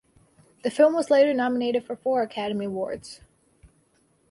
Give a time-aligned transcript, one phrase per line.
[0.63, 3.21] The film was later nominated for four Academy Awards.